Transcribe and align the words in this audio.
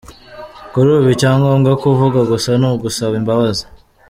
Kuri 0.71 0.87
ubu 0.95 1.07
icyo 1.13 1.27
ngomba 1.37 1.69
kuvuga 1.83 2.19
gusa 2.31 2.49
ni 2.59 2.67
ugusaba 2.73 3.13
imbabazi". 3.21 3.63